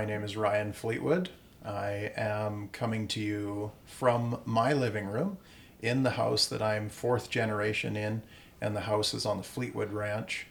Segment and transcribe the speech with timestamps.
[0.00, 1.28] My name is Ryan Fleetwood.
[1.62, 5.36] I am coming to you from my living room
[5.82, 8.22] in the house that I'm fourth generation in,
[8.62, 10.46] and the house is on the Fleetwood Ranch,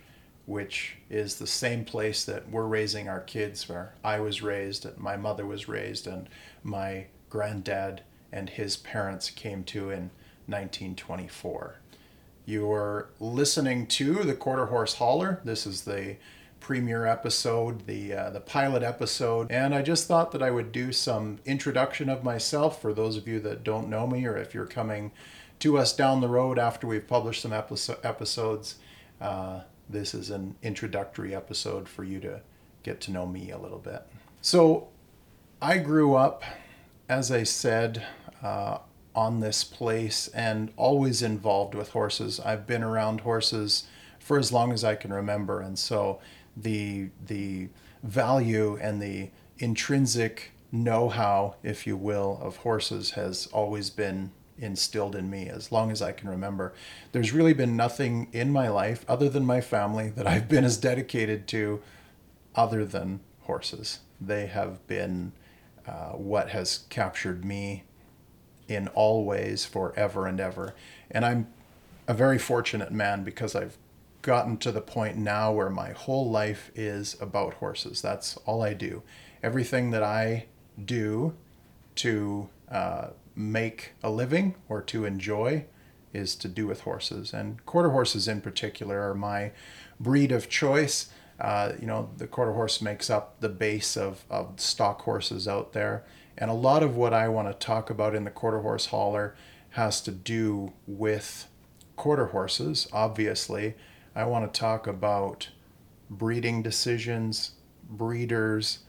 [0.46, 5.00] which is the same place that we're raising our kids, where I was raised, and
[5.00, 6.30] my mother was raised, and
[6.62, 10.12] my granddad and his parents came to in
[10.46, 11.80] 1924.
[12.46, 15.42] You're listening to the Quarter Horse Holler.
[15.44, 16.18] This is the
[16.60, 20.92] premiere episode, the uh, the pilot episode, and I just thought that I would do
[20.92, 24.66] some introduction of myself for those of you that don't know me, or if you're
[24.66, 25.12] coming
[25.60, 28.76] to us down the road after we've published some episo- episodes.
[29.20, 32.42] Uh, this is an introductory episode for you to
[32.84, 34.04] get to know me a little bit.
[34.42, 34.88] So,
[35.62, 36.44] I grew up,
[37.10, 38.06] as I said,
[38.42, 38.78] uh,
[39.16, 42.40] on this place and always involved with horses.
[42.40, 43.88] I've been around horses
[44.20, 46.20] for as long as I can remember, and so
[46.62, 47.70] the the
[48.04, 55.30] value and the intrinsic know-how, if you will, of horses has always been instilled in
[55.30, 56.74] me as long as I can remember.
[57.12, 60.78] There's really been nothing in my life other than my family that I've been as
[60.78, 61.82] dedicated to
[62.56, 64.00] other than horses.
[64.22, 65.32] They have been
[65.88, 67.84] uh, what has captured me
[68.68, 70.76] in all ways forever and ever.
[71.10, 71.48] And I'm
[72.08, 73.78] a very fortunate man because I've
[74.22, 78.02] gotten to the point now where my whole life is about horses.
[78.02, 79.04] That's all I do.
[79.42, 80.48] Everything that I
[80.84, 81.36] do
[81.96, 85.66] to uh, make a living or to enjoy
[86.14, 87.34] is to do with horses.
[87.34, 89.52] And quarter horses, in particular, are my
[90.00, 91.10] breed of choice.
[91.40, 95.74] Uh, you know, the quarter horse makes up the base of, of stock horses out
[95.74, 96.04] there.
[96.38, 99.36] And a lot of what I want to talk about in the quarter horse holler
[99.72, 101.48] has to do with
[101.96, 103.76] quarter horses, obviously,
[104.20, 105.48] I want to talk about
[106.10, 107.54] breeding decisions,
[107.90, 108.80] breeders.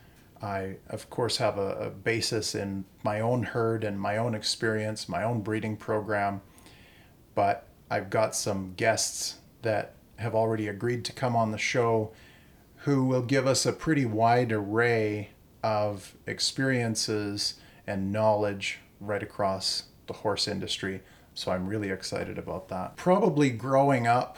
[0.42, 5.08] I, of course, have a, a, basis in my own herd and my own experience,
[5.08, 6.40] my own breeding program.
[7.36, 12.10] But I've got some guests that have already agreed to come on the show
[12.78, 15.30] who will give us a pretty wide array
[15.62, 17.54] of experiences
[17.86, 21.02] and knowledge right across the horse industry.
[21.34, 22.96] So I'm really excited about that.
[22.96, 24.36] Probably growing up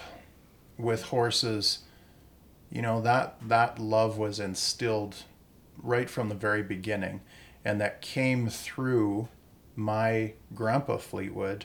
[0.82, 1.81] with horses,
[2.70, 5.25] you know, that that love was instilled
[5.78, 7.20] right from the very beginning
[7.65, 9.28] and that came through
[9.76, 11.65] my grandpa Fleetwood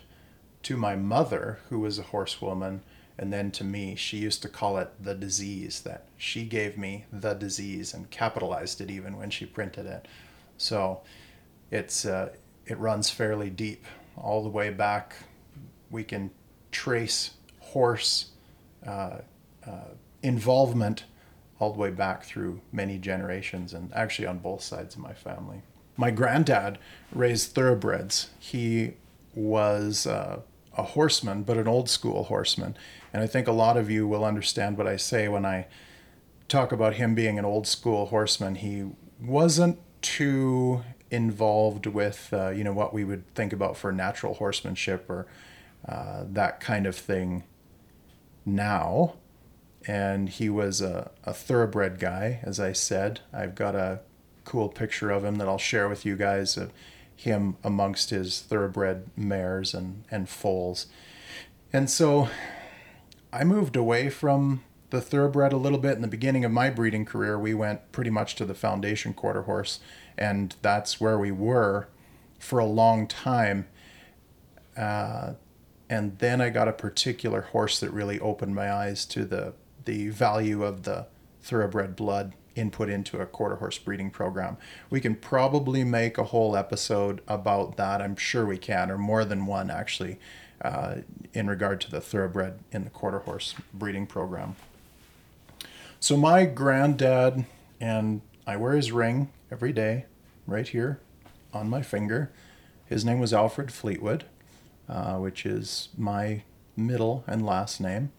[0.64, 2.82] to my mother who was a horsewoman
[3.18, 3.96] and then to me.
[3.96, 8.80] She used to call it the disease that she gave me the disease and capitalized
[8.82, 10.08] it even when she printed it.
[10.58, 11.02] So
[11.72, 12.30] it's uh,
[12.66, 13.86] it runs fairly deep.
[14.16, 15.16] All the way back
[15.90, 16.32] we can
[16.72, 18.32] trace horse
[18.86, 19.20] uh,
[19.66, 19.94] uh,
[20.24, 21.06] involvement
[21.60, 25.62] all the way back through many generations and actually on both sides of my family.
[25.96, 26.78] My granddad
[27.12, 28.30] raised thoroughbreds.
[28.40, 28.94] He
[29.34, 30.42] was uh,
[30.78, 32.78] a horseman, but an old school horseman.
[33.12, 35.66] And I think a lot of you will understand what I say when I
[36.48, 38.56] talk about him being an old school horseman.
[38.56, 38.86] He
[39.20, 45.10] wasn't too involved with, uh, you know, what we would think about for natural horsemanship
[45.10, 45.26] or
[45.88, 47.44] uh, that kind of thing
[48.48, 49.16] now.
[49.86, 53.22] And he was a, a thoroughbred guy, as I said.
[53.32, 54.00] I've got a
[54.44, 56.72] cool picture of him that I'll share with you guys of
[57.16, 60.88] him amongst his thoroughbred mares and, and foals.
[61.72, 62.30] And so
[63.32, 67.06] I moved away from the thoroughbred a little bit in the beginning of my breeding
[67.06, 67.38] career.
[67.38, 69.80] We went pretty much to the foundation quarter horse,
[70.18, 71.88] and that's where we were
[72.40, 73.68] for a long time.
[74.78, 75.34] Uh,
[75.90, 79.54] and then I got a particular horse that really opened my eyes to the
[79.86, 81.08] the value of the
[81.42, 84.58] thoroughbred blood input into a quarter horse breeding program.
[84.90, 88.02] We can probably make a whole episode about that.
[88.02, 90.20] I'm sure we can, or more than one actually,
[90.62, 90.96] uh,
[91.34, 94.58] in regard to the thoroughbred in the quarter horse breeding program.
[96.00, 97.46] So my granddad,
[97.80, 100.06] and I wear his ring every day,
[100.46, 101.00] right here
[101.54, 102.32] on my finger.
[102.86, 104.26] His name was Alfred Fleetwood
[104.90, 106.44] uh, which is my
[106.76, 108.12] middle and last name.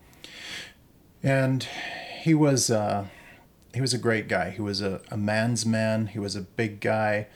[1.22, 1.66] And
[2.22, 3.06] he was uh,
[3.74, 4.50] he was a great guy.
[4.50, 6.08] He was a, a man's man.
[6.08, 7.26] He was a big guy,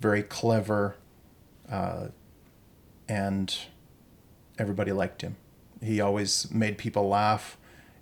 [0.00, 0.96] very clever,
[1.70, 2.08] uh,
[3.08, 3.56] and
[4.58, 5.36] everybody liked him.
[5.82, 7.56] He always made people laugh,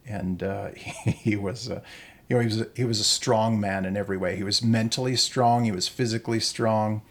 [0.07, 1.83] and uh, he, he, was a,
[2.29, 4.37] you know he was a, he was a strong man in every way.
[4.37, 5.65] He was mentally strong.
[5.65, 7.03] He was physically strong,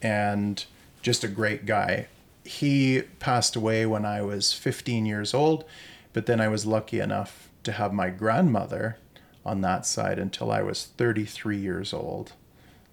[0.00, 0.64] and
[1.02, 2.08] just a great guy
[2.46, 5.64] he passed away when I was 15 years old,
[6.12, 8.98] but then I was lucky enough to have my grandmother
[9.44, 12.32] on that side until I was 33 years old.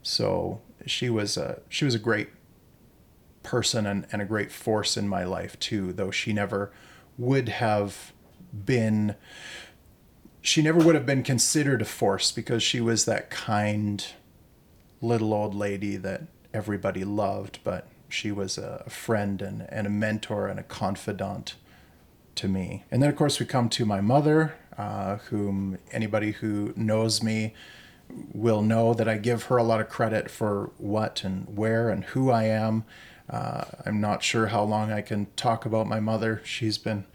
[0.01, 2.29] So she was a she was a great
[3.41, 6.71] person and, and a great force in my life too, though she never
[7.17, 8.13] would have
[8.53, 9.15] been
[10.41, 14.05] she never would have been considered a force because she was that kind
[15.01, 16.23] little old lady that
[16.53, 21.55] everybody loved, but she was a friend and, and a mentor and a confidant
[22.35, 22.83] to me.
[22.91, 27.53] And then, of course, we come to my mother, uh, whom anybody who knows me
[28.33, 32.03] will know that I give her a lot of credit for what and where and
[32.05, 32.85] who I am.
[33.29, 36.41] Uh, I'm not sure how long I can talk about my mother.
[36.43, 37.05] She's been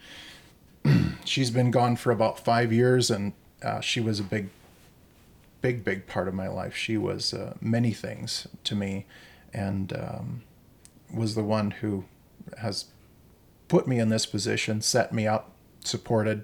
[1.25, 4.49] she's been gone for about five years, and uh, she was a big,
[5.61, 6.75] big, big part of my life.
[6.75, 9.05] She was uh, many things to me,
[9.53, 10.41] and um,
[11.13, 12.05] was the one who
[12.59, 12.85] has
[13.67, 15.51] put me in this position, set me up,
[15.83, 16.43] supported,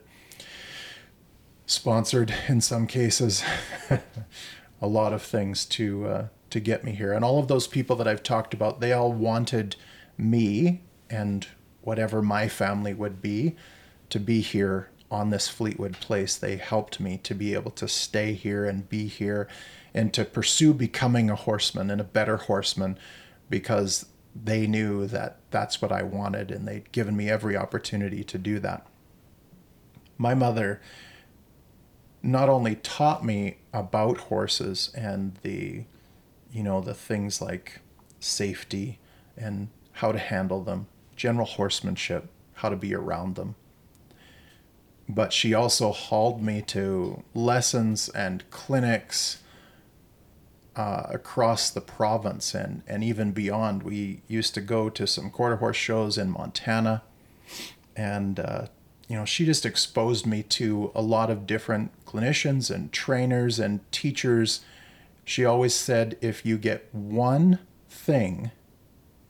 [1.65, 3.43] sponsored in some cases,
[4.81, 7.11] a lot of things to uh, to get me here.
[7.11, 9.75] And all of those people that I've talked about, they all wanted
[10.17, 11.45] me and
[11.81, 13.55] whatever my family would be
[14.09, 16.35] to be here on this Fleetwood place.
[16.35, 19.47] They helped me to be able to stay here and be here
[19.93, 22.97] and to pursue becoming a horseman and a better horseman
[23.49, 24.05] because
[24.35, 28.59] they knew that that's what I wanted and they'd given me every opportunity to do
[28.59, 28.85] that.
[30.17, 30.81] My mother
[32.21, 35.85] not only taught me about horses and the
[36.51, 37.81] you know the things like
[38.19, 38.99] safety
[39.37, 43.55] and how to handle them, general horsemanship, how to be around them.
[45.07, 49.43] But she also hauled me to lessons and clinics
[50.75, 53.83] uh, across the province and, and even beyond.
[53.83, 57.03] We used to go to some quarter horse shows in Montana.
[57.95, 58.67] And, uh,
[59.07, 63.89] you know, she just exposed me to a lot of different clinicians and trainers and
[63.91, 64.61] teachers.
[65.23, 68.51] She always said if you get one thing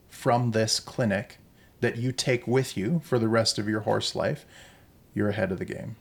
[0.10, 1.38] from this clinic
[1.82, 4.46] that you take with you for the rest of your horse life,
[5.14, 5.98] you're ahead of the game.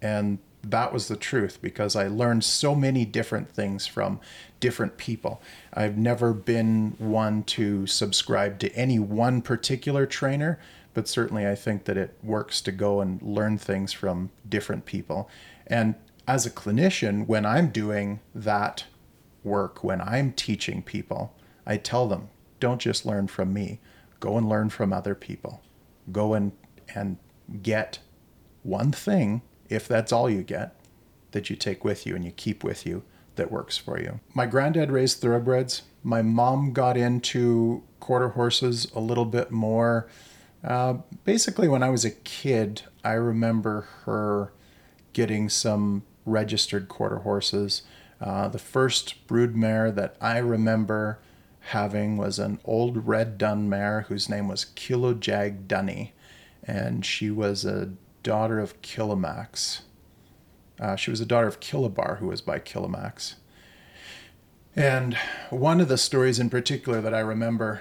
[0.00, 0.38] And
[0.70, 4.20] that was the truth because I learned so many different things from
[4.60, 5.40] different people.
[5.72, 10.58] I've never been one to subscribe to any one particular trainer,
[10.94, 15.30] but certainly I think that it works to go and learn things from different people.
[15.66, 15.94] And
[16.26, 18.84] as a clinician, when I'm doing that
[19.44, 21.34] work, when I'm teaching people,
[21.66, 22.28] I tell them,
[22.60, 23.80] don't just learn from me,
[24.20, 25.62] go and learn from other people.
[26.10, 26.52] Go and,
[26.94, 27.18] and
[27.62, 28.00] get
[28.62, 30.74] one thing if that's all you get,
[31.32, 33.02] that you take with you and you keep with you
[33.36, 34.20] that works for you.
[34.34, 35.82] My granddad raised thoroughbreds.
[36.02, 40.08] My mom got into quarter horses a little bit more.
[40.62, 40.94] Uh,
[41.24, 44.52] basically, when I was a kid, I remember her
[45.12, 47.82] getting some registered quarter horses.
[48.20, 51.20] Uh, the first brood mare that I remember
[51.60, 56.12] having was an old red dun mare whose name was Kilojag Dunny,
[56.64, 57.90] and she was a
[58.28, 59.80] daughter of Killimax.
[60.78, 63.36] Uh, she was a daughter of Killabar, who was by Killimax.
[64.76, 65.16] And
[65.48, 67.80] one of the stories in particular that I remember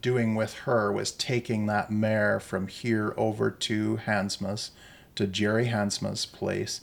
[0.00, 4.70] doing with her was taking that mare from here over to Hansma's,
[5.16, 6.80] to Jerry Hansma's place,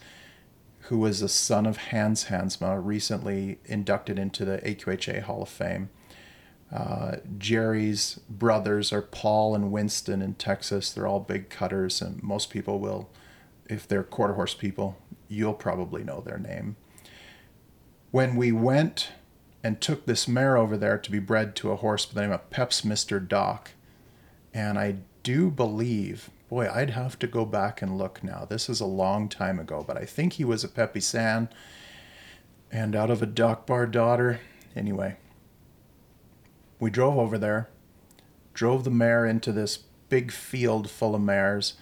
[0.82, 5.90] who was the son of Hans Hansma, recently inducted into the AQHA Hall of Fame.
[6.72, 10.92] Uh, Jerry's brothers are Paul and Winston in Texas.
[10.92, 13.10] They're all big cutters, and most people will,
[13.70, 16.76] if they're quarter horse people, you'll probably know their name.
[18.12, 19.12] When we went
[19.64, 22.32] and took this mare over there to be bred to a horse by the name
[22.32, 23.26] of Peps Mr.
[23.26, 23.72] Doc,
[24.54, 28.46] and I do believe, boy, I'd have to go back and look now.
[28.48, 31.50] This is a long time ago, but I think he was a Peppy San
[32.72, 34.40] and out of a Doc Bar daughter.
[34.76, 35.18] Anyway,
[36.86, 37.68] we drove over there,
[38.54, 39.76] drove the mare into this
[40.08, 41.74] big field full of mares,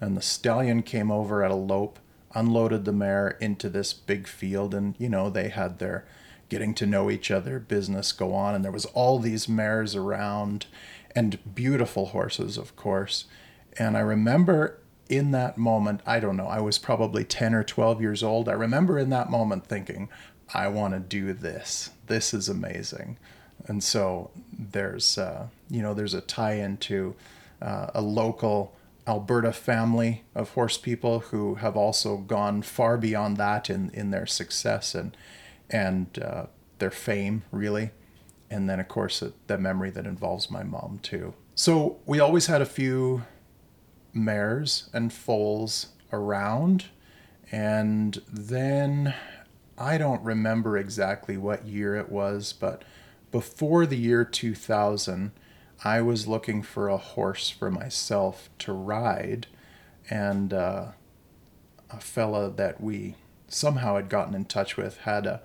[0.00, 1.98] and the stallion came over at a lope,
[2.32, 6.06] unloaded the mare into this big field, and you know, they had their
[6.48, 10.66] getting to know each other business go on, and there was all these mares around
[11.12, 13.24] and beautiful horses, of course.
[13.80, 14.78] And I remember
[15.08, 18.48] in that moment, I don't know, I was probably 10 or 12 years old.
[18.48, 20.08] I remember in that moment thinking,
[20.54, 21.90] I want to do this.
[22.06, 23.18] This is amazing
[23.66, 27.14] and so there's uh, you know there's a tie into
[27.60, 28.74] uh, a local
[29.06, 34.26] Alberta family of horse people who have also gone far beyond that in, in their
[34.26, 35.16] success and
[35.70, 36.46] and uh,
[36.78, 37.90] their fame really.
[38.50, 41.34] And then of course the memory that involves my mom too.
[41.54, 43.22] So we always had a few
[44.12, 46.86] mares and foals around.
[47.50, 49.14] And then
[49.76, 52.82] I don't remember exactly what year it was, but
[53.32, 55.32] before the year 2000,
[55.84, 59.48] I was looking for a horse for myself to ride.
[60.08, 60.88] And uh,
[61.90, 63.16] a fella that we
[63.48, 65.42] somehow had gotten in touch with had a,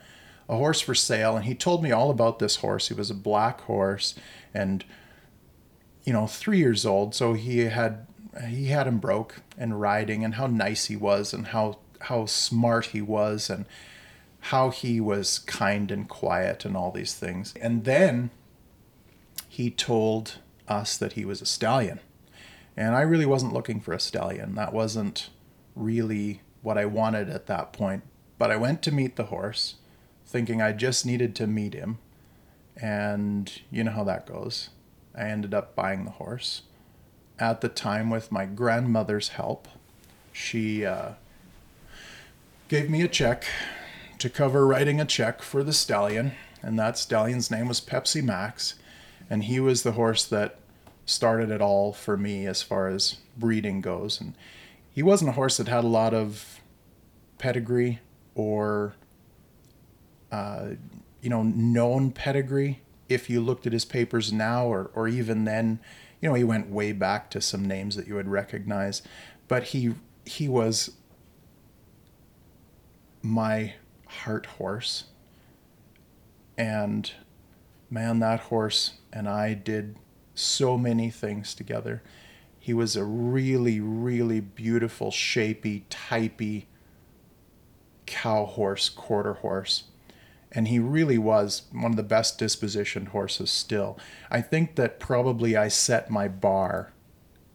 [0.47, 1.35] a horse for sale.
[1.35, 2.89] And he told me all about this horse.
[2.89, 4.15] He was a black horse
[4.53, 4.83] and,
[6.03, 7.15] you know, three years old.
[7.15, 8.05] So he had
[8.47, 12.87] he had him broke and riding and how nice he was and how how smart
[12.87, 13.65] he was and
[14.47, 17.53] how he was kind and quiet and all these things.
[17.61, 18.29] And then
[19.49, 20.37] he told
[20.69, 21.99] us that he was a stallion.
[22.77, 24.55] And I really wasn't looking for a stallion.
[24.55, 25.31] That wasn't
[25.75, 28.03] really what I wanted at that point.
[28.37, 29.75] But I went to meet the horse,
[30.25, 31.97] thinking I just needed to meet him.
[32.77, 34.69] And you know how that goes.
[35.13, 36.61] I ended up buying the horse.
[37.37, 39.67] At the time, with my grandmother's help,
[40.31, 41.13] she uh,
[42.69, 43.45] gave me a check
[44.19, 48.75] to cover writing a check for the stallion, and that stallion's name was Pepsi Max,
[49.29, 50.59] and he was the horse that
[51.05, 54.19] started it all for me as far as breeding goes.
[54.19, 54.33] And
[54.91, 56.59] he wasn't a horse that had a lot of
[57.37, 57.99] pedigree
[58.35, 58.95] or,
[60.31, 60.69] uh,
[61.21, 62.81] you know, known pedigree.
[63.07, 65.79] If you looked at his papers now, or, or even then,
[66.21, 69.01] you know, he went way back to some names that you would recognize.
[69.47, 69.93] But he
[70.25, 70.91] he was
[73.21, 73.75] my
[74.07, 75.05] heart horse.
[76.57, 77.11] And
[77.89, 79.95] man, that horse and I did
[80.33, 82.03] so many things together.
[82.59, 86.65] He was a really, really beautiful, shapy, typey
[88.05, 89.83] cow horse, quarter horse.
[90.51, 93.97] And he really was one of the best dispositioned horses still.
[94.31, 96.93] I think that probably I set my bar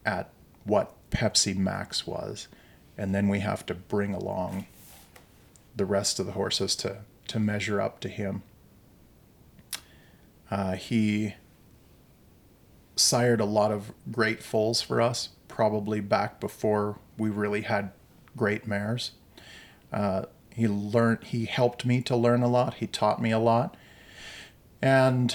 [0.04, 0.30] at
[0.64, 2.48] what Pepsi Max was.
[2.96, 4.66] And then we have to bring along
[5.74, 6.98] the rest of the horses to
[7.28, 8.42] to measure up to him.
[10.50, 11.34] Uh, he
[12.96, 17.90] sired a lot of great foals for us, probably back before we really had
[18.36, 19.12] great mares.
[19.92, 21.24] Uh, he learned.
[21.24, 22.74] He helped me to learn a lot.
[22.74, 23.76] He taught me a lot,
[24.82, 25.34] and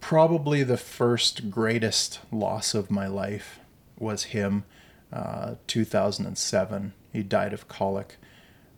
[0.00, 3.60] probably the first greatest loss of my life
[3.98, 4.64] was him.
[5.12, 6.92] Uh, 2007.
[7.12, 8.16] He died of colic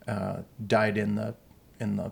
[0.07, 1.35] uh, died in the
[1.79, 2.11] in the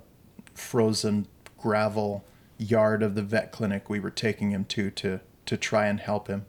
[0.53, 2.23] frozen gravel
[2.57, 6.27] yard of the vet clinic we were taking him to to to try and help
[6.27, 6.45] him.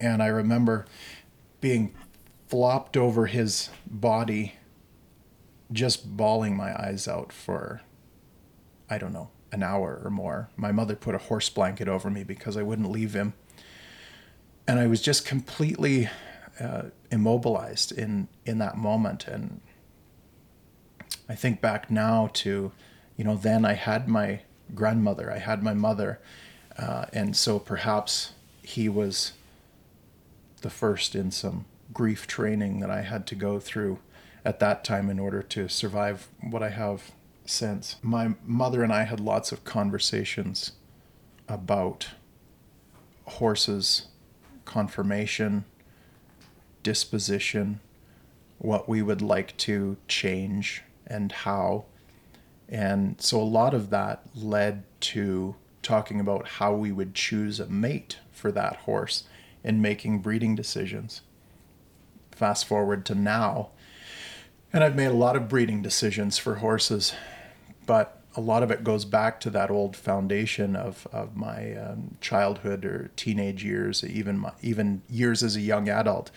[0.00, 0.86] And I remember
[1.60, 1.94] being
[2.48, 4.54] flopped over his body,
[5.72, 7.82] just bawling my eyes out for,
[8.88, 10.50] I don't know, an hour or more.
[10.56, 13.34] My mother put a horse blanket over me because I wouldn't leave him.
[14.66, 16.08] And I was just completely
[16.58, 19.26] uh, immobilized in, in that moment.
[19.26, 19.60] And
[21.30, 22.72] I think back now to,
[23.16, 24.40] you know, then I had my
[24.74, 26.18] grandmother, I had my mother,
[26.76, 28.32] uh, and so perhaps
[28.62, 29.34] he was
[30.62, 34.00] the first in some grief training that I had to go through
[34.44, 37.12] at that time in order to survive what I have
[37.46, 37.94] since.
[38.02, 40.72] My mother and I had lots of conversations
[41.48, 42.08] about
[43.26, 44.08] horses,
[44.64, 45.64] conformation,
[46.82, 47.78] disposition,
[48.58, 51.84] what we would like to change and how.
[52.68, 57.66] And so a lot of that led to talking about how we would choose a
[57.66, 59.24] mate for that horse
[59.64, 61.22] in making breeding decisions.
[62.30, 63.70] Fast forward to now,
[64.72, 67.12] and I've made a lot of breeding decisions for horses,
[67.86, 72.16] but a lot of it goes back to that old foundation of, of my um,
[72.20, 76.30] childhood or teenage years, even my, even years as a young adult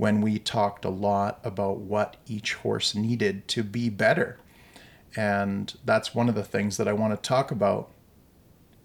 [0.00, 4.38] when we talked a lot about what each horse needed to be better.
[5.14, 7.90] And that's one of the things that I want to talk about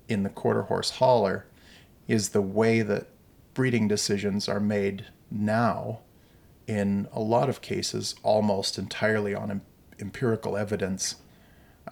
[0.09, 1.45] in the quarter horse holler
[2.05, 3.07] is the way that
[3.53, 5.99] breeding decisions are made now
[6.67, 9.61] in a lot of cases almost entirely on
[9.97, 11.15] empirical evidence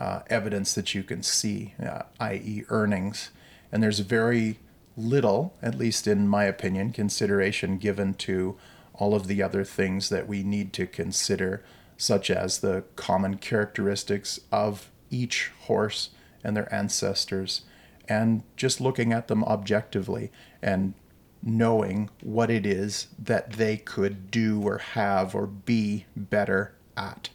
[0.01, 3.29] uh, evidence that you can see uh, i.e earnings
[3.71, 4.59] and there's very
[4.97, 8.57] little at least in my opinion consideration given to
[9.03, 11.61] all of the other things that we need to consider,
[11.97, 17.63] such as the common characteristics of each horse and their ancestors,
[18.07, 20.31] and just looking at them objectively
[20.61, 20.93] and
[21.41, 27.27] knowing what it is that they could do or have or be better at,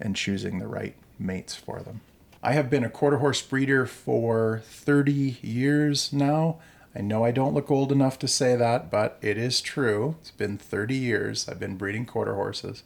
[0.00, 2.00] and choosing the right mates for them.
[2.42, 6.58] I have been a quarter horse breeder for 30 years now.
[6.96, 10.16] I know I don't look old enough to say that, but it is true.
[10.20, 12.84] It's been 30 years I've been breeding quarter horses.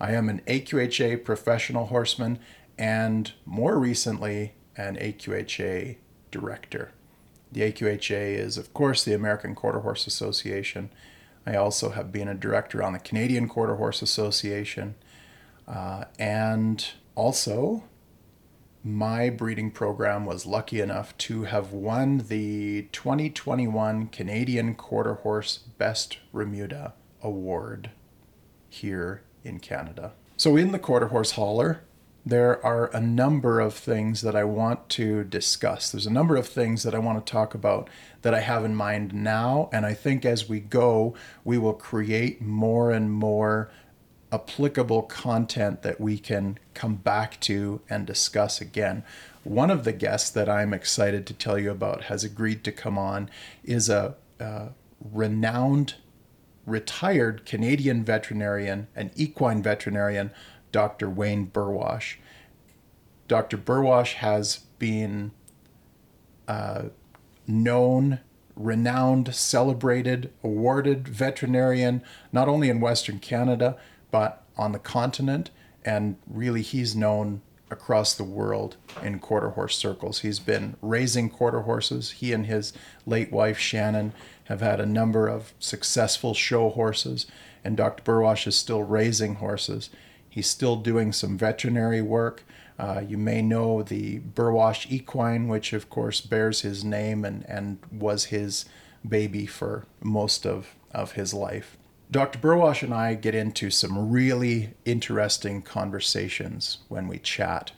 [0.00, 2.40] I am an AQHA professional horseman
[2.76, 5.96] and more recently, an AQHA
[6.30, 6.92] director.
[7.52, 10.90] The AQHA is, of course, the American Quarter Horse Association.
[11.46, 14.96] I also have been a director on the Canadian Quarter Horse Association.
[15.68, 16.84] Uh, and
[17.14, 17.84] also,
[18.84, 26.18] my breeding program was lucky enough to have won the 2021 Canadian Quarter Horse Best
[26.34, 27.90] Remuda Award
[28.68, 30.12] here in Canada.
[30.36, 31.80] So, in the Quarter Horse Holler,
[32.26, 35.90] there are a number of things that I want to discuss.
[35.90, 37.88] There's a number of things that I want to talk about
[38.22, 39.68] that I have in mind now.
[39.72, 41.14] And I think as we go,
[41.44, 43.70] we will create more and more
[44.34, 49.04] applicable content that we can come back to and discuss again.
[49.44, 52.98] One of the guests that I'm excited to tell you about has agreed to come
[52.98, 53.30] on
[53.62, 54.68] is a, a
[55.00, 55.94] renowned
[56.66, 60.30] retired Canadian veterinarian and equine veterinarian
[60.72, 61.08] Dr.
[61.08, 62.16] Wayne Burwash.
[63.28, 63.56] Dr.
[63.56, 65.30] Burwash has been
[66.48, 66.84] uh,
[67.46, 68.20] known,
[68.56, 73.76] renowned, celebrated, awarded veterinarian, not only in Western Canada,
[74.14, 75.50] but on the continent.
[75.84, 80.20] And really, he's known across the world in quarter horse circles.
[80.20, 82.12] He's been raising quarter horses.
[82.12, 82.72] He and his
[83.06, 84.12] late wife, Shannon,
[84.44, 87.26] have had a number of successful show horses,
[87.64, 88.04] and Dr.
[88.04, 89.90] Burwash is still raising horses.
[90.30, 92.44] He's still doing some veterinary work.
[92.78, 97.78] Uh, you may know the Burwash equine, which of course bears his name and, and
[97.90, 98.64] was his
[99.06, 101.76] baby for most of, of his life.
[102.14, 102.38] Dr.
[102.38, 107.72] Burwash and I get into some really interesting conversations when we chat.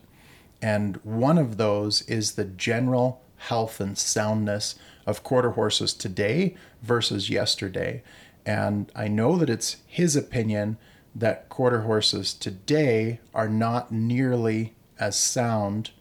[0.61, 4.75] And one of those is the general health and soundness
[5.07, 8.03] of quarter horses today versus yesterday.
[8.45, 10.77] And I know that it's his opinion
[11.15, 15.93] that quarter horses today are not nearly as sound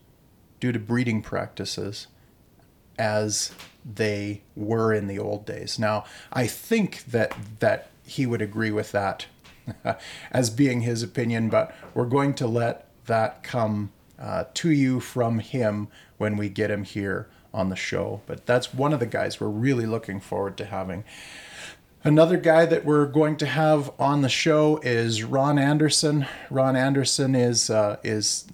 [0.60, 2.08] due to breeding practices
[3.00, 3.54] as
[3.86, 5.80] they were in the old days.
[5.80, 9.26] Now, I think that that he would agree with that
[10.32, 15.40] as being his opinion, but we're going to let that come uh, to you from
[15.40, 15.88] him
[16.18, 18.22] when we get him here on the show.
[18.26, 21.04] But that's one of the guys we're really looking forward to having.
[22.04, 26.28] Another guy that we're going to have on the show is Ron Anderson.
[26.52, 28.46] Ron Anderson is uh, is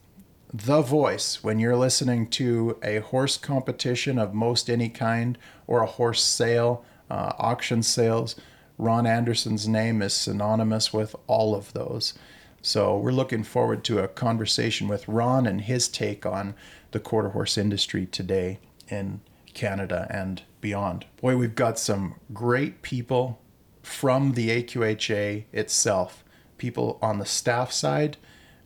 [0.53, 5.37] the voice when you're listening to a horse competition of most any kind
[5.67, 8.35] or a horse sale, uh, auction sales.
[8.81, 12.15] Ron Anderson's name is synonymous with all of those.
[12.63, 16.55] So we're looking forward to a conversation with Ron and his take on
[16.89, 18.57] the quarter horse industry today
[18.89, 19.21] in
[19.53, 21.05] Canada and beyond.
[21.21, 23.39] Boy, we've got some great people
[23.83, 26.23] from the AQHA itself,
[26.57, 28.17] people on the staff side,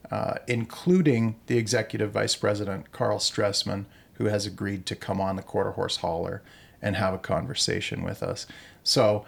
[0.09, 5.41] uh, including the executive vice president, Karl Stressman, who has agreed to come on the
[5.41, 6.41] quarter horse holler
[6.81, 8.47] and have a conversation with us.
[8.83, 9.25] So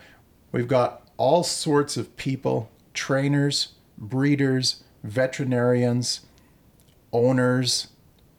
[0.51, 6.21] we've got all sorts of people trainers, breeders, veterinarians,
[7.13, 7.87] owners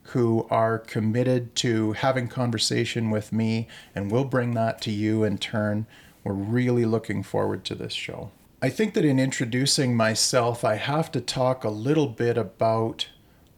[0.03, 5.37] who are committed to having conversation with me, and we'll bring that to you in
[5.37, 5.85] turn
[6.23, 8.31] we're really looking forward to this show.
[8.61, 13.07] I think that in introducing myself, I have to talk a little bit about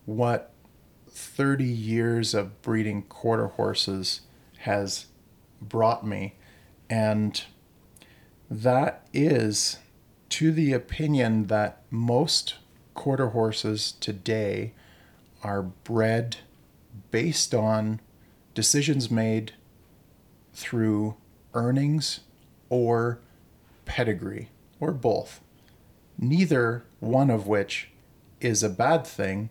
[0.05, 0.51] what
[1.09, 4.21] 30 years of breeding quarter horses
[4.59, 5.07] has
[5.59, 6.35] brought me.
[6.89, 7.43] And
[8.51, 9.77] that is
[10.27, 12.55] to the opinion that most
[12.93, 14.73] quarter horses today
[15.41, 16.35] are bred
[17.11, 18.01] based on
[18.53, 19.53] decisions made
[20.53, 21.15] through
[21.53, 22.19] earnings
[22.69, 23.19] or
[23.85, 24.49] pedigree,
[24.81, 25.39] or both.
[26.17, 27.89] Neither one of which
[28.41, 29.49] is a bad thing,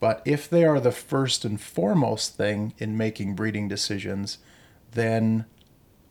[0.00, 4.38] but if they are the first and foremost thing in making breeding decisions,
[4.90, 5.44] then,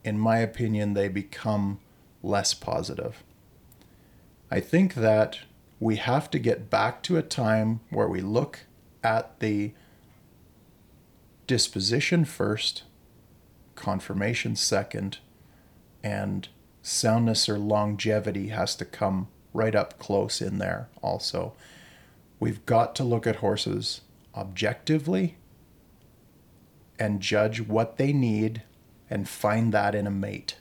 [0.05, 1.79] in my opinion, they become
[2.23, 3.23] less positive.
[4.49, 5.39] I think that
[5.79, 8.61] we have to get back to a time where we look
[9.03, 9.73] at the
[11.47, 12.83] disposition first,
[13.75, 15.17] conformation second,
[16.03, 16.47] and
[16.81, 21.53] soundness or longevity has to come right up close in there also.
[22.39, 24.01] We've got to look at horses
[24.35, 25.37] objectively
[26.97, 28.63] and judge what they need
[29.09, 30.55] and find that in a mate.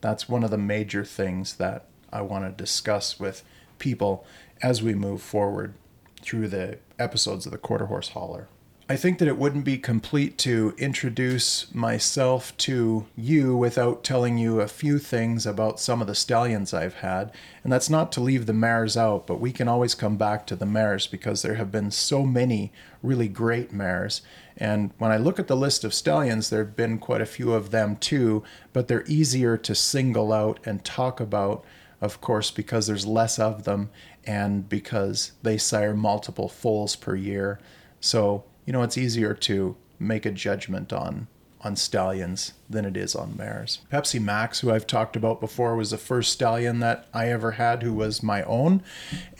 [0.00, 3.44] That's one of the major things that I want to discuss with
[3.78, 4.24] people
[4.62, 5.74] as we move forward
[6.20, 8.48] through the episodes of the Quarter Horse Holler.
[8.90, 14.62] I think that it wouldn't be complete to introduce myself to you without telling you
[14.62, 17.30] a few things about some of the stallions I've had.
[17.62, 20.56] And that's not to leave the mares out, but we can always come back to
[20.56, 22.72] the mares because there have been so many
[23.02, 24.22] really great mares.
[24.56, 27.52] And when I look at the list of stallions, there have been quite a few
[27.52, 31.62] of them too, but they're easier to single out and talk about,
[32.00, 33.90] of course, because there's less of them
[34.24, 37.60] and because they sire multiple foals per year.
[38.00, 41.26] So you know, it's easier to make a judgment on
[41.62, 43.78] on stallions than it is on mares.
[43.90, 47.82] Pepsi Max, who I've talked about before, was the first stallion that I ever had
[47.82, 48.82] who was my own.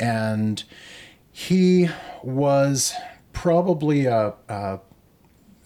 [0.00, 0.64] And
[1.30, 1.90] he
[2.22, 2.94] was
[3.34, 4.80] probably a, a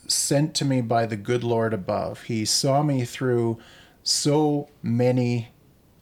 [0.08, 2.24] sent to me by the good Lord above.
[2.24, 3.58] He saw me through
[4.02, 5.52] so many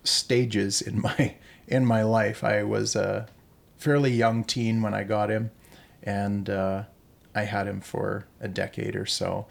[0.03, 1.35] stages in my
[1.69, 2.43] in my life.
[2.43, 3.29] I was a
[3.77, 5.51] fairly young teen when I got him,
[6.03, 6.85] and uh,
[7.35, 9.47] I had him for a decade or so.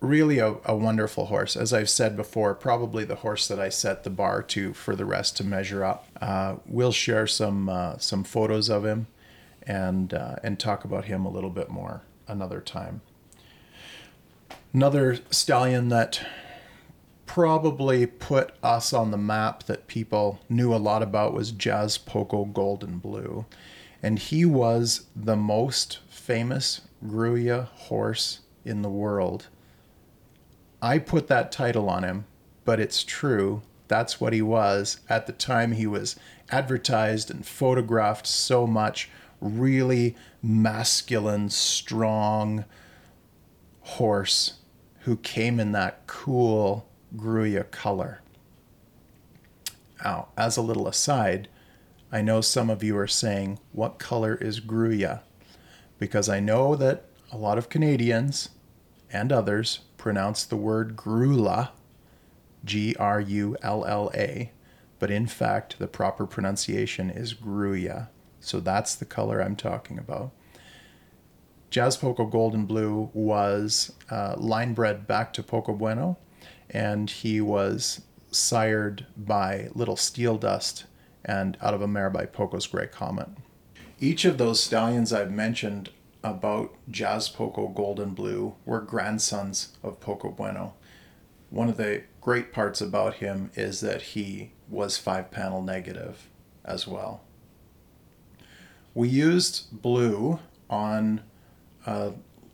[0.00, 1.56] Really a, a wonderful horse.
[1.56, 5.06] As I've said before, probably the horse that I set the bar to for the
[5.06, 6.06] rest to measure up.
[6.20, 9.06] Uh, we'll share some uh, some photos of him
[9.66, 13.00] and uh, and talk about him a little bit more another time.
[14.72, 16.26] Another stallion that
[17.24, 22.44] probably put us on the map that people knew a lot about was Jazz Poco
[22.44, 23.46] Golden Blue.
[24.02, 29.46] And he was the most famous Gruya horse in the world.
[30.82, 32.26] I put that title on him,
[32.64, 33.62] but it's true.
[33.88, 34.98] That's what he was.
[35.08, 36.16] At the time, he was
[36.50, 39.08] advertised and photographed so much.
[39.40, 42.64] Really masculine, strong
[43.80, 44.54] horse
[45.00, 48.20] who came in that cool Gruya color.
[50.02, 51.48] Now, as a little aside,
[52.12, 55.22] I know some of you are saying, What color is Gruya?
[55.98, 58.50] because I know that a lot of Canadians
[59.12, 61.70] and others pronounce the word Grula,
[62.64, 64.52] G R U L L A,
[64.98, 68.08] but in fact, the proper pronunciation is Gruya.
[68.40, 70.32] So that's the color I'm talking about.
[71.70, 76.16] Jazz Poco Golden Blue was uh, line bred back to Poco Bueno,
[76.70, 80.84] and he was sired by Little Steel Dust
[81.26, 83.28] and out of a mare by Poco's Gray Comet.
[83.98, 85.90] Each of those stallions I've mentioned
[86.22, 90.74] about Jazz Poco Golden Blue were grandsons of Poco Bueno.
[91.50, 96.28] One of the great parts about him is that he was five panel negative
[96.64, 97.22] as well.
[98.94, 100.38] We used blue
[100.70, 101.22] on
[101.86, 102.12] a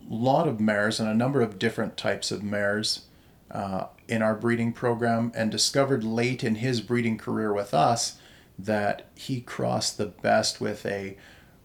[0.08, 3.06] lot of mares and a number of different types of mares
[3.50, 8.18] uh, in our breeding program and discovered late in his breeding career with us
[8.64, 11.16] that he crossed the best with a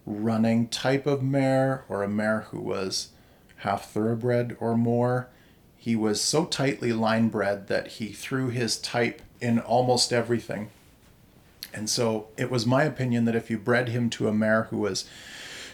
[0.06, 3.10] running type of mare or a mare who was
[3.58, 5.28] half thoroughbred or more.
[5.76, 10.70] He was so tightly line bred that he threw his type in almost everything.
[11.74, 14.78] And so it was my opinion that if you bred him to a mare who
[14.78, 15.06] was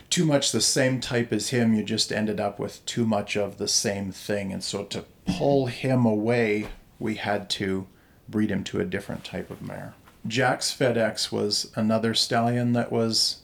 [0.10, 3.58] too much the same type as him, you just ended up with too much of
[3.58, 4.52] the same thing.
[4.52, 6.68] And so to pull him away,
[7.00, 7.88] we had to
[8.28, 9.94] breed him to a different type of mare.
[10.26, 13.42] Jack's FedEx was another stallion that was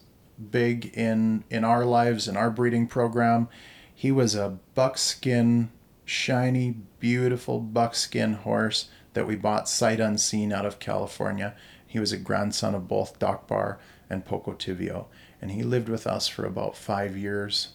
[0.50, 3.48] big in in our lives in our breeding program.
[3.94, 5.70] He was a buckskin,
[6.06, 11.54] shiny, beautiful buckskin horse that we bought sight unseen out of California.
[11.86, 15.06] He was a grandson of both Doc Bar and Poco Tivio,
[15.42, 17.70] and he lived with us for about five years.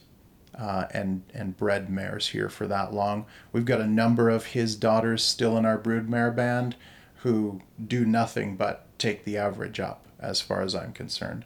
[0.57, 3.25] Uh, and and bred mares here for that long.
[3.51, 6.77] We've got a number of his daughters still in our broodmare band
[7.23, 11.45] who do nothing but take the average up as far as I'm concerned.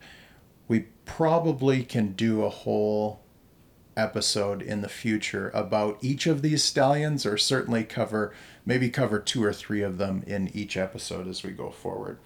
[0.68, 3.22] We probably can do a whole
[3.98, 8.34] episode in the future about each of these stallions or certainly cover
[8.66, 12.20] maybe cover two or three of them in each episode as we go forward.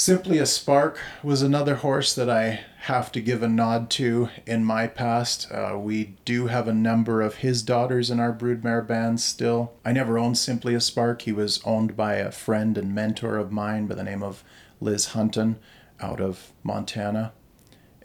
[0.00, 4.64] Simply a Spark was another horse that I have to give a nod to in
[4.64, 5.52] my past.
[5.52, 9.74] Uh, we do have a number of his daughters in our broodmare band still.
[9.84, 11.20] I never owned Simply a Spark.
[11.20, 14.42] He was owned by a friend and mentor of mine by the name of
[14.80, 15.58] Liz Hunton
[16.00, 17.34] out of Montana.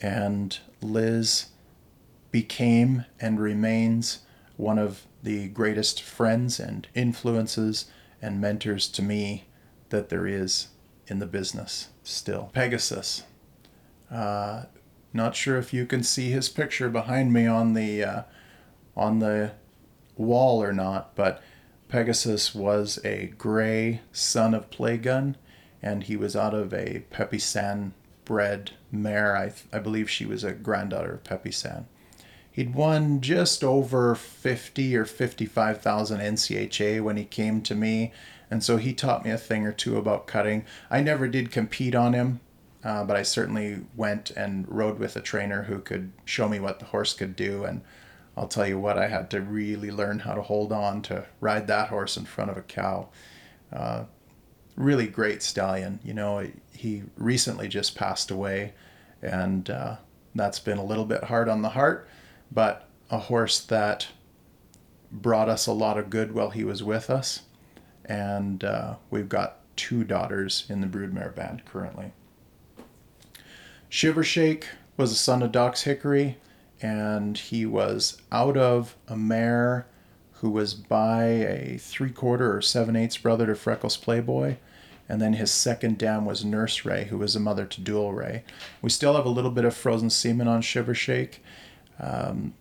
[0.02, 1.46] And Liz
[2.30, 4.20] became and remains
[4.58, 7.86] one of the greatest friends and influences
[8.22, 9.46] and mentors to me
[9.92, 10.68] that there is
[11.08, 12.50] in the business still.
[12.54, 13.24] Pegasus.
[14.12, 14.66] Uh,
[15.14, 18.24] not sure if you can see his picture behind me on the uh,
[18.96, 19.52] on the
[20.18, 21.42] wall or not, but
[21.88, 25.36] Pegasus was a gray son of Playgun
[25.82, 27.94] and he was out of a Peppy San
[28.26, 29.38] bred mare.
[29.38, 31.86] I, I believe she was a granddaughter of Peppy San.
[32.52, 38.14] He'd won just over 50 or 55,000 NCHA when he came to me.
[38.50, 40.66] And so he taught me a thing or two about cutting.
[40.90, 42.40] I never did compete on him,
[42.84, 46.80] uh, but I certainly went and rode with a trainer who could show me what
[46.80, 47.64] the horse could do.
[47.64, 47.82] And
[48.38, 51.68] I'll tell you what, I had to really learn how to hold on to ride
[51.68, 53.10] that horse in front of a cow.
[53.72, 54.06] Uh,
[54.76, 56.00] really great stallion.
[56.04, 58.74] You know, he recently just passed away,
[59.22, 59.96] and uh,
[60.34, 62.08] that's been a little bit hard on the heart,
[62.52, 64.08] but a horse that
[65.12, 67.44] brought us a lot of good while he was with us.
[68.06, 72.12] And uh, we've got two daughters in the broodmare band currently.
[73.90, 76.38] Shiver Shake was a son of Doc's Hickory,
[76.82, 79.88] and he was out of a mare
[80.34, 84.58] who was by a three quarter or seven eighths brother to Freckles Playboy.
[85.08, 88.44] And then his second dam was Nurse Ray, who was a mother to Dual Ray.
[88.82, 91.44] We still have a little bit of frozen semen on Shiver Shake.
[92.00, 92.54] Um,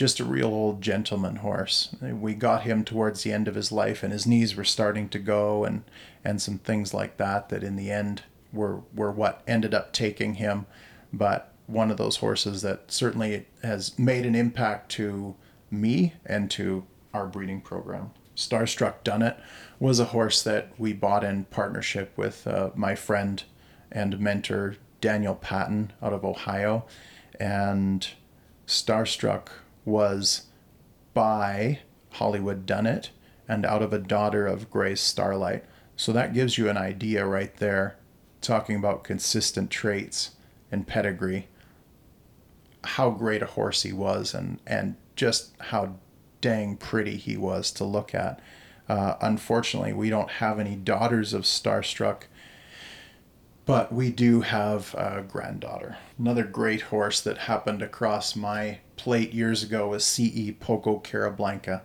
[0.00, 1.94] just a real old gentleman horse.
[2.00, 5.18] We got him towards the end of his life, and his knees were starting to
[5.18, 5.84] go, and
[6.24, 7.50] and some things like that.
[7.50, 10.64] That in the end were were what ended up taking him.
[11.12, 15.36] But one of those horses that certainly has made an impact to
[15.70, 18.12] me and to our breeding program.
[18.34, 19.38] Starstruck Dunnett
[19.78, 23.44] was a horse that we bought in partnership with uh, my friend
[23.92, 26.86] and mentor Daniel Patton out of Ohio.
[27.38, 28.08] And
[28.66, 29.48] Starstruck
[29.84, 30.42] was
[31.14, 33.10] by Hollywood Dun It
[33.48, 35.64] and out of a daughter of Grace Starlight.
[35.96, 37.96] So that gives you an idea right there,
[38.40, 40.30] talking about consistent traits
[40.72, 41.48] and pedigree,
[42.84, 45.96] how great a horse he was and, and just how
[46.40, 48.40] dang pretty he was to look at.
[48.88, 52.22] Uh, unfortunately, we don't have any daughters of Starstruck,
[53.70, 55.96] but we do have a granddaughter.
[56.18, 60.50] Another great horse that happened across my plate years ago was C.E.
[60.58, 61.82] Poco Carablanca,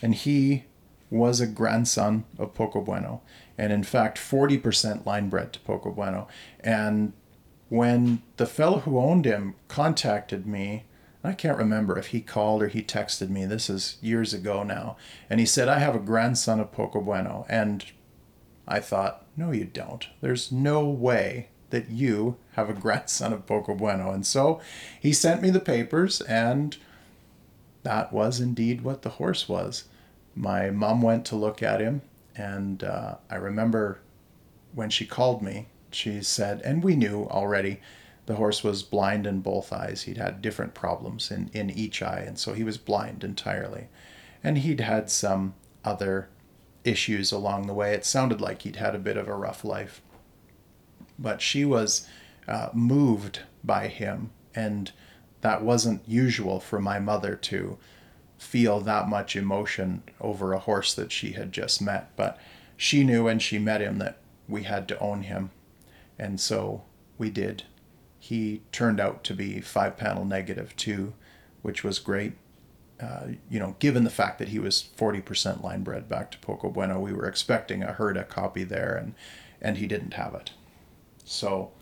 [0.00, 0.66] and he
[1.10, 3.20] was a grandson of Poco Bueno,
[3.58, 6.28] and in fact, 40% line bred to Poco Bueno.
[6.60, 7.14] And
[7.68, 10.84] when the fellow who owned him contacted me
[11.24, 13.44] I can't remember if he called or he texted me.
[13.44, 14.96] This is years ago now.
[15.28, 17.44] And he said, I have a grandson of Poco Bueno.
[17.48, 17.84] And
[18.68, 20.08] I thought, no, you don't.
[20.20, 24.10] There's no way that you have a grandson of Poco Bueno.
[24.10, 24.60] And so
[25.00, 26.76] he sent me the papers, and
[27.84, 29.84] that was indeed what the horse was.
[30.34, 32.02] My mom went to look at him,
[32.34, 34.00] and uh, I remember
[34.74, 37.80] when she called me, she said, and we knew already
[38.26, 40.02] the horse was blind in both eyes.
[40.02, 43.86] He'd had different problems in, in each eye, and so he was blind entirely.
[44.42, 46.28] And he'd had some other
[46.84, 47.92] issues along the way.
[47.92, 50.00] It sounded like he'd had a bit of a rough life.
[51.18, 52.06] But she was
[52.46, 54.92] uh, moved by him, and
[55.40, 57.78] that wasn't usual for my mother to
[58.38, 62.14] feel that much emotion over a horse that she had just met.
[62.16, 62.38] But
[62.76, 65.50] she knew when she met him that we had to own him,
[66.18, 66.84] and so
[67.18, 67.64] we did
[68.18, 71.14] he turned out to be five panel negative too,
[71.62, 72.32] which was great.
[73.00, 76.68] Uh, you know, given the fact that he was 40% line bred back to Poco
[76.68, 79.14] Bueno, we were expecting a HERDA copy there, and
[79.60, 80.52] and he didn't have it.
[81.24, 81.72] So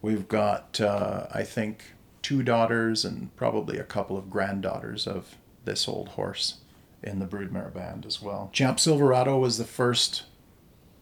[0.00, 5.88] we've got, uh, I think, two daughters and probably a couple of granddaughters of this
[5.88, 6.58] old horse
[7.02, 8.50] in the broodmare band as well.
[8.52, 10.24] Champ Silverado was the first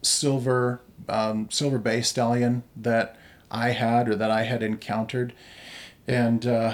[0.01, 3.17] silver um, silver bay stallion that
[3.49, 5.33] I had or that I had encountered.
[6.07, 6.73] And uh,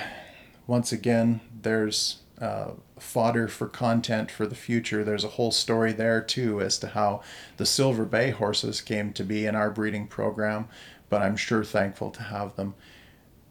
[0.65, 5.03] once again, there's uh, fodder for content for the future.
[5.03, 7.21] There's a whole story there too as to how
[7.57, 10.67] the Silver Bay horses came to be in our breeding program,
[11.09, 12.75] but I'm sure thankful to have them.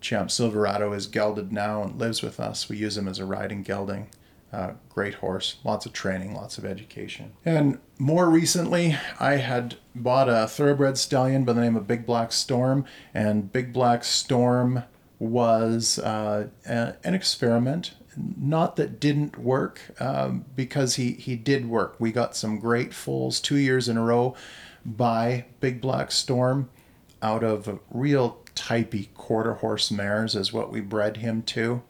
[0.00, 2.68] Champ Silverado is gelded now and lives with us.
[2.68, 4.08] We use him as a riding gelding.
[4.52, 7.32] Uh, great horse, lots of training, lots of education.
[7.44, 12.30] And more recently, I had bought a thoroughbred stallion by the name of Big Black
[12.30, 14.84] Storm, and Big Black Storm
[15.18, 17.94] was uh, an experiment.
[18.16, 21.96] Not that didn't work, um, because he, he did work.
[21.98, 24.34] We got some great foals two years in a row
[24.84, 26.70] by Big Black Storm
[27.22, 31.82] out of real typey quarter horse mares, is what we bred him to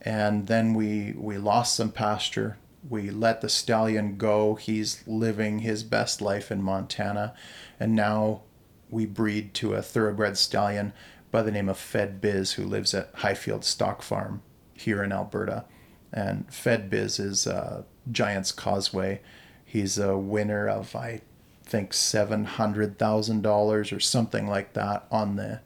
[0.00, 2.58] and then we we lost some pasture.
[2.88, 4.54] We let the stallion go.
[4.54, 7.34] He's living his best life in Montana,
[7.78, 8.42] and now
[8.88, 10.92] we breed to a thoroughbred stallion
[11.30, 14.42] by the name of Fed Biz, who lives at Highfield Stock Farm
[14.78, 15.64] here in Alberta.
[16.12, 19.20] And Fed Biz is uh, Giant's Causeway.
[19.64, 21.20] He's a winner of I
[21.64, 25.60] think seven hundred thousand dollars or something like that on the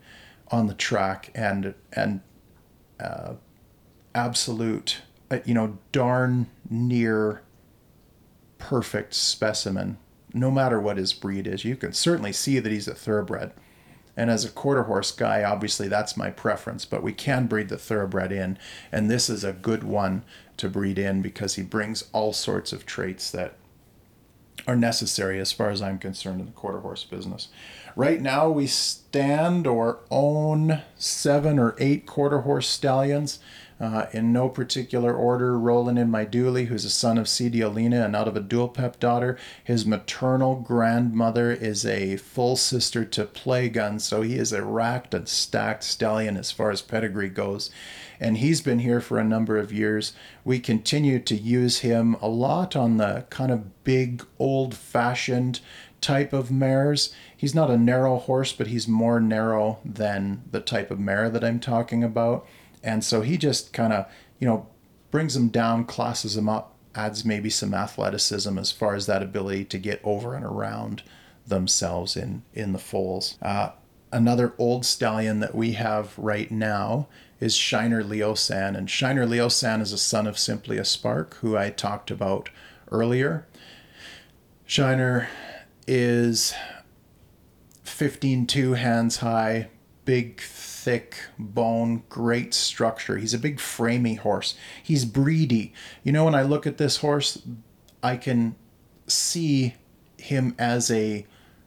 [0.48, 2.20] on the track, and and
[2.98, 3.34] uh,
[4.14, 5.02] absolute
[5.44, 7.42] you know, darn near
[8.58, 9.98] perfect specimen,
[10.32, 11.64] no matter what his breed is.
[11.64, 13.52] You can certainly see that he's a thoroughbred.
[14.16, 17.78] And as a quarter horse guy, obviously that's my preference, but we can breed the
[17.78, 18.58] thoroughbred in.
[18.90, 20.22] And this is a good one
[20.58, 23.56] to breed in because he brings all sorts of traits that
[24.66, 27.48] are necessary as far as I'm concerned in the quarter horse business.
[27.96, 33.38] Right now, we stand or own seven or eight quarter horse stallions.
[33.82, 38.04] Uh, in no particular order, Roland in my Dooley, who's a son of CD Olena
[38.04, 39.36] and out of a Dual Pep daughter.
[39.64, 45.28] His maternal grandmother is a full sister to Playgun, so he is a racked and
[45.28, 47.72] stacked stallion as far as pedigree goes.
[48.20, 50.12] And he's been here for a number of years.
[50.44, 55.58] We continue to use him a lot on the kind of big, old fashioned
[56.00, 57.12] type of mares.
[57.36, 61.42] He's not a narrow horse, but he's more narrow than the type of mare that
[61.42, 62.46] I'm talking about.
[62.82, 64.06] And so he just kind of,
[64.38, 64.68] you know,
[65.10, 69.64] brings them down, classes them up, adds maybe some athleticism as far as that ability
[69.66, 71.02] to get over and around
[71.46, 73.36] themselves in in the foals.
[73.42, 73.70] Uh,
[74.12, 77.08] another old stallion that we have right now
[77.40, 81.70] is Shiner Leosan, and Shiner Leosan is a son of Simply a Spark, who I
[81.70, 82.50] talked about
[82.90, 83.48] earlier.
[84.64, 85.28] Shiner
[85.88, 86.54] is
[87.84, 89.70] 15-2 hands high,
[90.04, 90.40] big,
[90.82, 93.16] thick bone, great structure.
[93.16, 94.56] He's a big framey horse.
[94.82, 95.72] He's breedy.
[96.02, 97.40] You know, when I look at this horse,
[98.02, 98.56] I can
[99.06, 99.76] see
[100.18, 101.24] him as a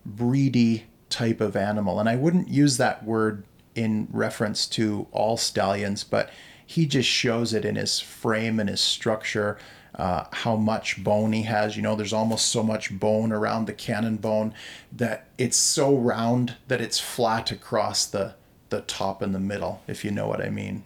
[0.07, 1.99] breedy type of animal.
[1.99, 6.29] And I wouldn't use that word in reference to all stallions, but
[6.65, 9.57] he just shows it in his frame and his structure.
[9.93, 11.77] Uh, how much bone he has.
[11.77, 14.53] You know, there's almost so much bone around the cannon bone
[14.91, 18.35] that it's so round that it's flat across the
[18.75, 20.83] the top and the middle, if you know what I mean.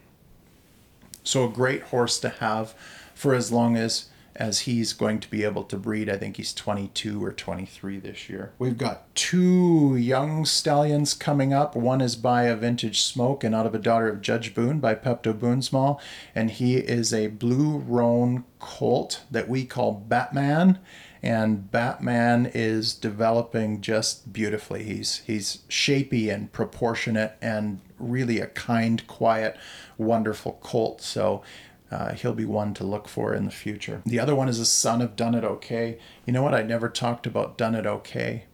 [1.23, 2.73] So a great horse to have
[3.15, 6.09] for as long as as he's going to be able to breed.
[6.09, 8.53] I think he's 22 or 23 this year.
[8.57, 11.75] We've got two young stallions coming up.
[11.75, 14.95] One is by a vintage smoke and out of a daughter of Judge Boone by
[14.95, 15.99] Peptoboonsmal,
[16.33, 20.79] and he is a blue roan colt that we call Batman
[21.21, 24.83] and Batman is developing just beautifully.
[24.83, 29.57] He's he's shapy and proportionate and really a kind, quiet,
[29.97, 31.01] wonderful colt.
[31.01, 31.43] So
[31.91, 34.01] uh, he'll be one to look for in the future.
[34.05, 35.99] The other one is a son of Done It Okay.
[36.25, 36.53] You know what?
[36.53, 38.45] I never talked about Done It Okay.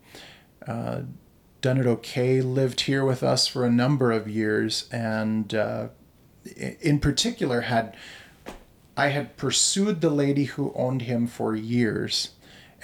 [0.66, 1.02] Uh,
[1.62, 5.88] Done It Okay lived here with us for a number of years, and uh,
[6.56, 7.96] in particular had
[8.98, 12.30] I had pursued the lady who owned him for years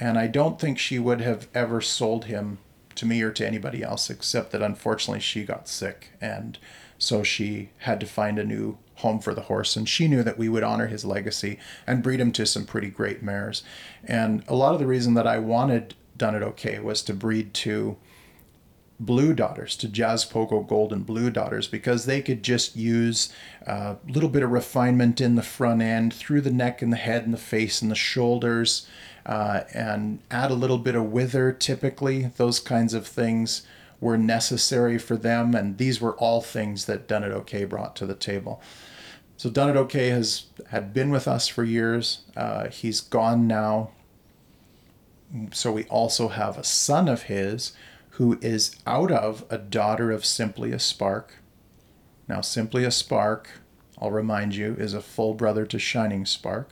[0.01, 2.57] and I don't think she would have ever sold him
[2.95, 6.09] to me or to anybody else, except that unfortunately she got sick.
[6.19, 6.57] And
[6.97, 9.75] so she had to find a new home for the horse.
[9.75, 12.89] And she knew that we would honor his legacy and breed him to some pretty
[12.89, 13.61] great mares.
[14.03, 17.53] And a lot of the reason that I wanted Done It Okay was to breed
[17.55, 17.95] to
[18.99, 23.33] blue daughters to jazz pogo golden blue daughters because they could just use
[23.65, 27.23] a little bit of refinement in the front end through the neck and the head
[27.23, 28.87] and the face and the shoulders
[29.25, 32.31] uh, and add a little bit of wither typically.
[32.37, 33.63] Those kinds of things
[33.99, 38.05] were necessary for them, and these were all things that Done It Okay brought to
[38.05, 38.61] the table.
[39.37, 42.21] So Done It Okay has had been with us for years.
[42.35, 43.91] Uh, he's gone now.
[45.51, 47.73] So we also have a son of his
[48.11, 51.35] who is out of a daughter of Simply a Spark.
[52.27, 53.49] Now, Simply a Spark,
[53.99, 56.69] I'll remind you, is a full brother to Shining Spark.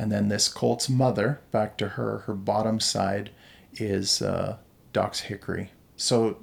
[0.00, 3.28] And then this colt's mother, back to her, her bottom side
[3.74, 4.56] is uh,
[4.94, 5.72] Doc's Hickory.
[5.94, 6.38] So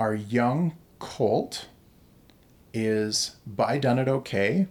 [0.00, 1.68] our young colt
[2.74, 4.66] is by Done It Okay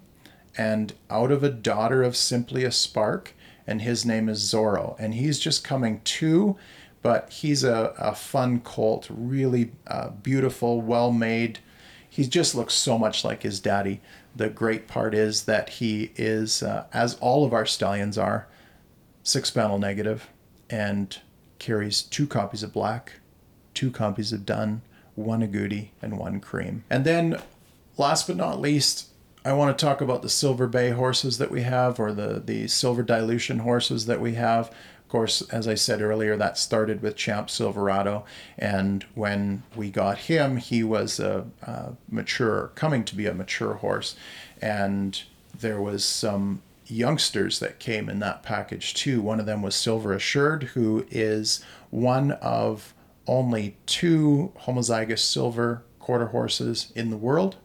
[0.57, 3.33] and out of a daughter of Simply a Spark,
[3.65, 4.97] and his name is Zorro.
[4.99, 6.57] And he's just coming to,
[7.01, 11.59] but he's a, a fun colt, really uh, beautiful, well made.
[12.09, 14.01] He just looks so much like his daddy
[14.37, 18.47] the great part is that he is, uh, as all of our stallions are,
[19.23, 20.29] six panel negative
[20.69, 21.19] and
[21.59, 23.13] carries two copies of black,
[23.73, 24.81] two copies of dun,
[25.15, 26.83] one agouti, and one cream.
[26.89, 27.41] And then,
[27.97, 29.07] last but not least,
[29.43, 32.67] I want to talk about the Silver Bay horses that we have, or the, the
[32.67, 34.71] silver dilution horses that we have.
[35.07, 38.25] Of course, as I said earlier, that started with Champ Silverado,
[38.57, 43.75] and when we got him, he was a, a mature, coming to be a mature
[43.75, 44.17] horse,
[44.61, 45.23] and
[45.57, 49.21] there was some youngsters that came in that package too.
[49.21, 52.93] One of them was Silver Assured, who is one of
[53.27, 57.55] only two homozygous silver quarter horses in the world.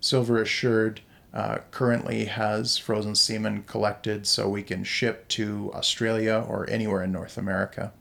[0.00, 1.00] Silver Assured
[1.34, 7.12] uh, currently has frozen semen collected so we can ship to Australia or anywhere in
[7.12, 7.92] North America.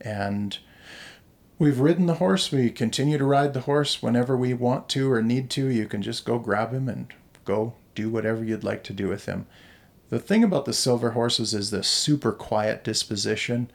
[0.00, 0.56] And
[1.58, 2.50] we've ridden the horse.
[2.50, 5.66] We continue to ride the horse whenever we want to or need to.
[5.66, 7.12] You can just go grab him and
[7.44, 9.46] go do whatever you'd like to do with him.
[10.08, 13.70] The thing about the silver horses is the super quiet disposition.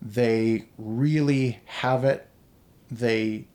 [0.00, 2.26] They really have it,
[2.90, 3.46] they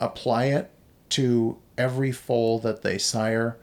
[0.00, 0.70] apply it
[1.10, 3.58] to every foal that they sire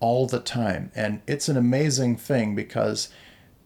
[0.00, 0.90] all the time.
[0.94, 3.08] And it's an amazing thing because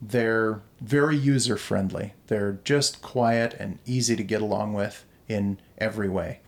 [0.01, 2.15] they're very user friendly.
[2.27, 6.41] They're just quiet and easy to get along with in every way.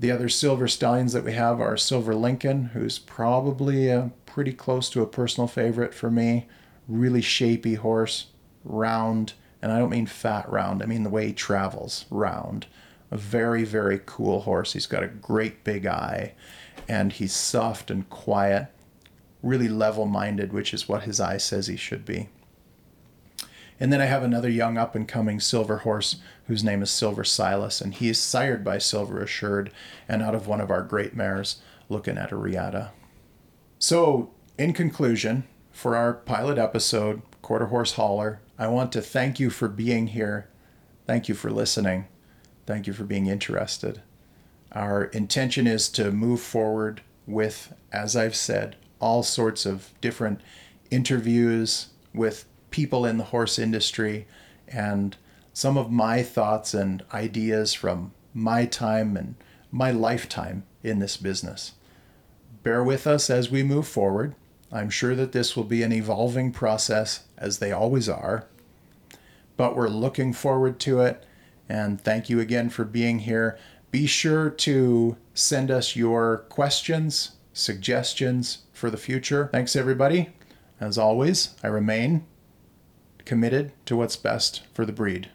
[0.00, 4.88] The other silver stallions that we have are Silver Lincoln, who's probably a pretty close
[4.90, 6.46] to a personal favorite for me.
[6.86, 8.26] Really shapy horse,
[8.64, 12.66] round, and I don't mean fat round, I mean the way he travels, round.
[13.10, 14.74] A very, very cool horse.
[14.74, 16.34] He's got a great big eye,
[16.88, 18.68] and he's soft and quiet,
[19.42, 22.28] really level minded, which is what his eye says he should be.
[23.80, 26.16] And then I have another young up and coming silver horse
[26.46, 29.70] whose name is Silver Silas, and he is sired by Silver Assured
[30.08, 32.90] and out of one of our great mares looking at a Riata.
[33.78, 39.50] So, in conclusion, for our pilot episode, Quarter Horse Holler, I want to thank you
[39.50, 40.48] for being here.
[41.06, 42.08] Thank you for listening.
[42.66, 44.02] Thank you for being interested.
[44.72, 50.40] Our intention is to move forward with, as I've said, all sorts of different
[50.90, 54.26] interviews with people in the horse industry
[54.66, 55.16] and
[55.52, 59.34] some of my thoughts and ideas from my time and
[59.70, 61.72] my lifetime in this business.
[62.62, 64.34] Bear with us as we move forward.
[64.70, 68.46] I'm sure that this will be an evolving process, as they always are,
[69.56, 71.24] but we're looking forward to it.
[71.68, 73.58] And thank you again for being here.
[73.90, 79.48] Be sure to send us your questions, suggestions for the future.
[79.52, 80.30] Thanks, everybody.
[80.80, 82.24] As always, I remain
[83.24, 85.30] committed to what's best for the breed.